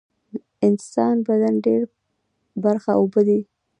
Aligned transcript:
د 0.31 0.35
انسان 0.67 1.15
بدن 1.27 1.55
ډیره 1.65 1.87
برخه 2.63 2.91
اوبه 2.99 3.21
دي 3.27 3.39